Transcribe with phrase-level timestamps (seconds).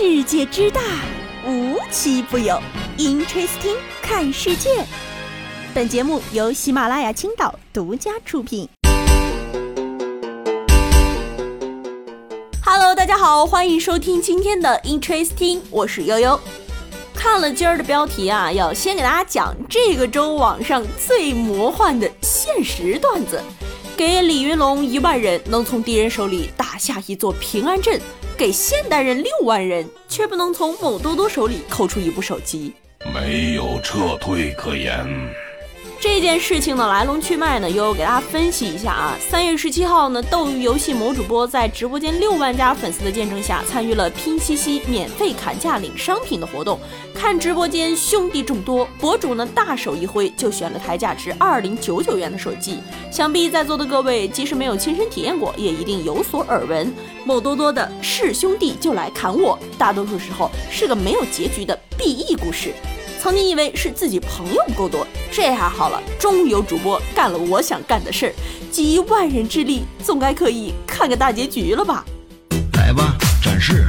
[0.00, 0.80] 世界之大，
[1.44, 2.56] 无奇不有。
[2.98, 4.84] Interesting，看世界。
[5.74, 8.68] 本节目由喜马拉雅青岛独家出品。
[12.64, 16.38] Hello，大家好，欢迎收听今天的 Interesting，我是悠悠。
[17.12, 23.42] 看了今儿的标题啊，要先给大家讲这个周网上最魔幻的现实段子：
[23.98, 28.00] 给李云龙一万人，能从敌人手里打下一座平安镇。
[28.36, 32.72] 给现代人六万人，却不能从某多多手里扣出一部手机，
[33.12, 35.04] 没有撤退可言。
[36.00, 39.16] 这件事情的来龙去脉呢，悠悠给大家分析一下啊。
[39.18, 46.78] 三月十七号呢，斗鱼游戏某主播在直播间六万加粉丝的见证下，参与了拼夕夕免费砍价领商品的活动。
[47.12, 52.78] 看直播间兄弟众多，博主呢大手一挥就选了台价值二零九九元的手机。
[53.10, 56.94] 想必在座的各位，即使没有亲身体验过，也一定有所耳闻。
[57.24, 62.72] 某多多的是兄弟就来砍我，大多数时候是个没有结局的 BE 故事。
[63.28, 68.32] 曾经以为是自己朋友不够多，这下好了，终于有主播干了我想干的事儿，
[68.70, 72.02] 集万人之力，总该可以看个大结局了吧？
[72.72, 73.84] 来吧，展示。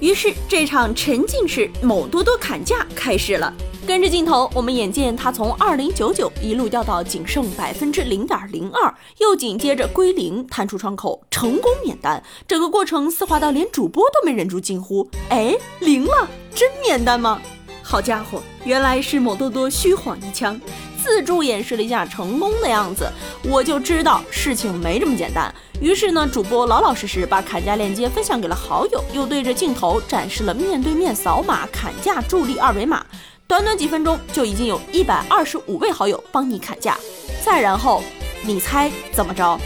[0.00, 3.54] 于是这场沉浸式某多多砍价开始了。
[3.86, 12.20] 跟着镜头，我们眼见他从二零九九一路掉到仅剩百分之零点零二，又紧接着归零，弹出窗口成功免单。
[12.48, 17.40] 整个过程丝滑到连主播都没忍住惊呼：“哎，零了，真免单吗？”
[17.86, 20.58] 好家伙，原来是某多多虚晃一枪，
[21.00, 23.06] 自助演示了一下成功的样子，
[23.44, 25.54] 我就知道事情没这么简单。
[25.82, 33.04] 于是呢，主播老老实实把砍价链接分享给了好友，又对着镜头展示了面对面扫码砍价助力二维码。
[33.46, 36.96] 短短几分钟，就已经有一百二十五位好友帮你砍价。
[37.44, 38.02] 再然后，
[38.42, 39.60] 你猜怎么着？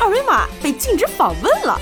[0.00, 1.80] 二维码被禁止访问了。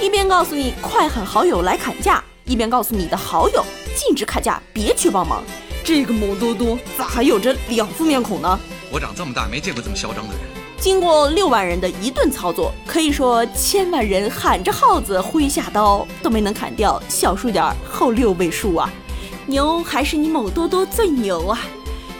[0.00, 3.64] 一边告诉你快喊好友来砍价，一边告诉你的好友。
[3.94, 5.42] 禁止砍价，别去帮忙。
[5.84, 8.58] 这个某多多咋还有着两副面孔呢？
[8.90, 10.42] 我长这么大没见过这么嚣张的人。
[10.78, 18.92] 经过六万人的一顿操作，可以说千万人喊着号子挥下刀都没能砍掉小数点后六位数啊！
[19.46, 21.58] 牛还是你某多多最牛啊！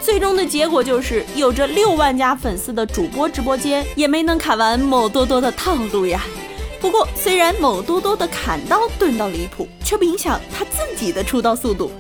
[0.01, 6.23] 最终的结果就是有着六万家粉丝的主播直播间也没能砍完某多多的套路呀。
[6.81, 11.91] 不过，虽然某多多的砍刀钝到离谱，却不影响他自己的出刀速度。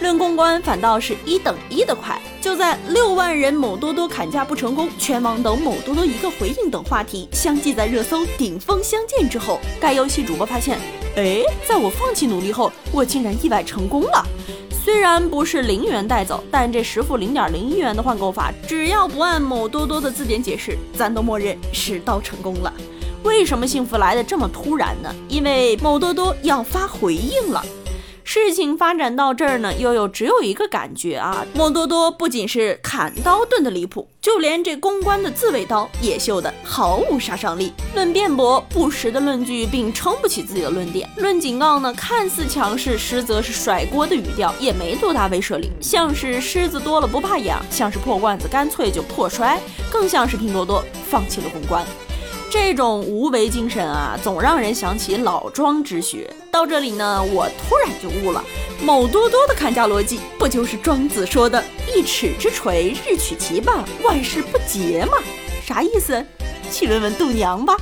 [0.00, 2.20] 论公关，反倒是一等一的快。
[2.40, 10.78] 就在六万人某多多砍价不成功，全网等某多多一个回应等话题相继在热搜顶峰相见之后，该游戏主播发现，
[11.16, 14.24] 哎，在我放弃努力后，我竟然意外成功了。
[14.70, 22.72] 虽然不是零元带走，但这十副零点零一元的换购法，只要不按某多多的字典解释，咱都默认是刀成功了。
[23.26, 25.12] 为什么幸福来的这么突然呢？
[25.28, 27.62] 因为某多多要发回应了。
[28.22, 37.72] 事情发展到这儿呢，悠悠只有一个感觉啊，某多多不仅是砍刀钝的离谱，就连这公关的自卫刀也秀的毫无杀伤力。
[37.94, 45.70] 论辩驳，不实的论据并撑不起自己的论点；论警告呢，看似强势，实则是甩锅的语调，也没多大威慑力。
[45.80, 49.60] 像是狮子多了不怕痒，像是破罐子干脆就破摔，
[49.90, 51.84] 更像是拼多多放弃了公关。
[52.50, 56.32] 这种无为精神啊，总让人想起老庄之学。
[56.50, 58.42] 到这里呢，我突然就悟了，
[58.82, 61.62] 某多多的砍价逻辑，不就是庄子说的
[61.94, 65.18] “一尺之锤，日取其半，万事不竭”吗？
[65.64, 66.24] 啥意思？
[66.70, 67.76] 去问问度娘吧。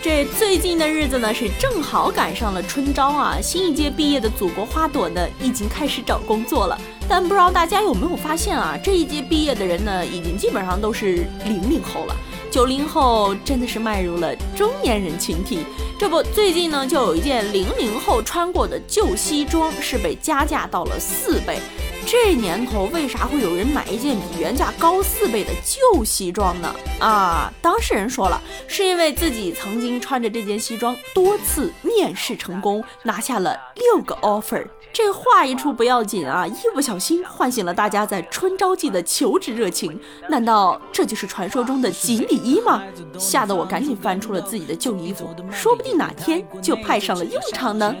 [0.00, 6.78] 这最近的日子呢，是正好赶上了春招啊，新一届毕业的祖国花朵呢，已经开始找工作了。
[7.08, 12.16] 但不知道大家有没有发现啊，这一届毕业的人呢，已经基本上都是零零后了。
[12.52, 15.64] 九零后真的是迈入了中年人群体。
[15.98, 21.58] 这不，最近呢，就有一件零零后穿过的旧西装是被加价到了四倍。
[22.04, 26.74] 这年头，为啥会有人买一件比原价高四倍的旧西装呢？
[27.00, 34.66] 啊，当事人说了，是因为自己曾经穿着这件西装多次面试成功，拿下了六个 offer。
[34.92, 39.98] 这话一出不要紧啊，一不小心唤醒了大家在春招季的求职热情。
[40.28, 42.82] 难道这就是传说中的锦鲤衣吗？
[43.18, 47.94] 吓得我赶紧翻出了自己的旧衣服，说不定哪天就派上了用场呢。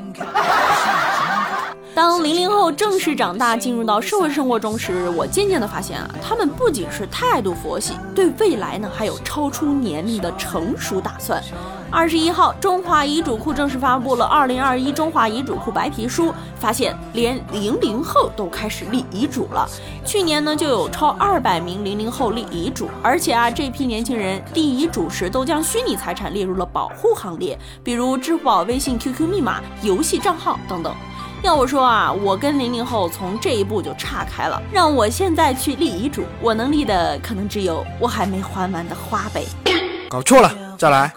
[1.94, 11.42] 当零零后正式长大，进入到社会生活中时，我渐渐的发现啊，他们不仅是态度佛系，对未来呢还有超出年龄的成熟打算。
[11.90, 19.68] 二十一号，中华遗嘱库正式发布了《二零二一中华遗嘱库白皮书》，发现连零零后都开始立遗嘱了。
[20.02, 30.94] 去年呢，就有超二百名零零后立遗嘱，而且啊，这批年轻人立遗嘱时都将虚拟财产列入了保护行列，比如支付宝、微信、QQ 密码、游戏账号等等。
[31.42, 34.62] 要我说啊，我跟零零后从这一步就岔开了。
[34.72, 39.44] 让我现在去立遗嘱，我能立的可能只有我还没还完的花呗。
[40.08, 41.12] 搞错了，再来。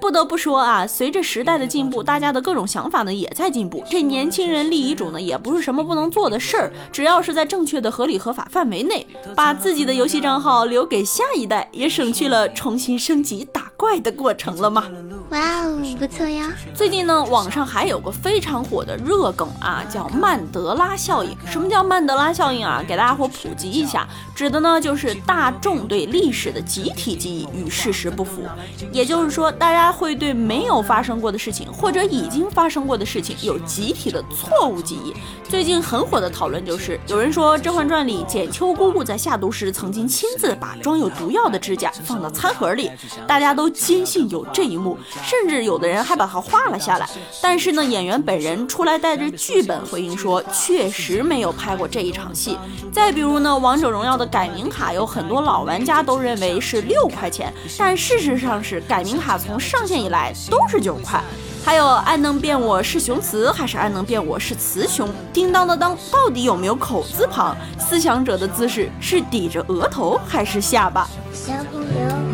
[0.00, 3.84] 不得不说啊，随着时代的进步，大家的各种想法呢也在进步。
[3.88, 9.06] 这年轻人立遗嘱呢，也不是什么不能做的事儿，只要是在正确的、合理、合法范围内，
[9.36, 14.86] 把自己的游戏账号留给下一代，也省去了重新升级打怪的过程了嘛。
[15.30, 16.52] 哇哦，不错呀！
[16.74, 21.36] 最近呢，网上还有个非常火的热梗啊，叫曼德拉效应。
[21.46, 22.82] 什么叫曼德拉效应啊？
[22.86, 28.42] 给大家伙普及一下，指的呢就是大众对历史的集体记忆与事实不符，
[28.90, 35.14] 也就是说，大家会对没有发生过的事情或者已经发生过的事情有集体的错误记忆。
[35.48, 42.90] 最近很火的讨论就是，有人说《甄嬛传》里简秋姑姑在下毒时曾经亲自把装有毒药的指甲放到餐盒里，
[43.28, 44.98] 大家都坚信有这一幕。
[45.22, 47.08] 甚至有的人还把它画了下来，
[47.42, 52.58] 但是呢，演员本人出来带着剧本回应说，确实没有拍过这一场戏。
[52.92, 61.22] 再比如呢，《王者荣耀》的改名卡有很多老玩家都认为是六块钱，但事实上是改名卡从上线以来都是九块。
[61.62, 65.06] 还有，爱能变我是雄雌，还是爱能变我是雌雄？
[65.30, 67.54] 叮当的当到底有没有口字旁？
[67.78, 71.06] 思想者的姿势是抵着额头还是下巴？
[71.32, 72.29] 小朋友？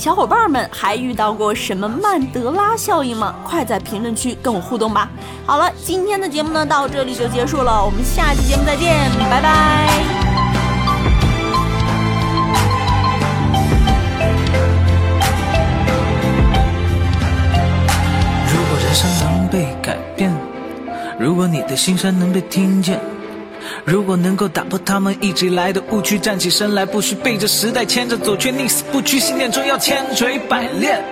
[0.00, 3.34] 小伙伴们还遇到过什么曼德拉效应吗？
[3.44, 5.10] 快在评论区跟我互动吧！
[5.44, 8.96] 好了，今天的节目呢到这里就结束了，我们下期节目再见，
[9.28, 9.90] 拜拜。
[18.48, 20.34] 如果人生能被改变，
[21.18, 22.98] 如果你的心声能被听见。
[23.84, 31.02] 如果能够打破他们一直以来的误区，站起身来，不需被这时代牵着走，却宁死不屈，信念中要千锤百炼。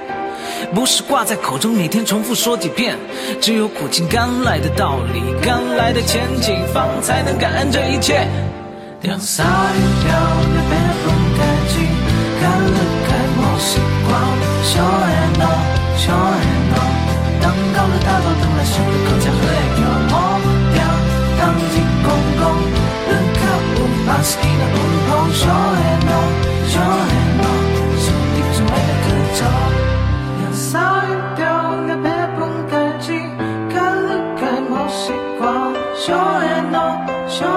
[0.75, 2.97] 不是挂在口中，每天重复说几遍。
[3.41, 8.27] 只有苦尽甘来的道理，甘来的前景，方才能感恩这一切。
[9.03, 11.41] 当洒一掉的悲风改
[11.73, 11.87] 进，
[12.41, 13.79] 看了开幕时
[14.09, 14.13] 光，
[14.65, 15.47] 笑也浓，
[15.97, 16.77] 笑也浓。
[17.41, 18.75] 当大道等来新
[19.05, 19.08] 的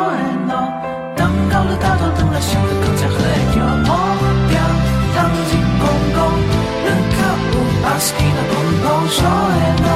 [0.00, 0.72] and no，
[1.16, 3.14] 当高楼大道等来新的口才和
[3.56, 3.88] 幽默，
[4.48, 4.56] 掉
[5.14, 5.18] 当
[5.50, 5.84] 进公
[6.14, 6.18] 共，
[6.84, 7.16] 人看
[7.52, 9.18] 无把好きな運動場
[9.52, 9.86] への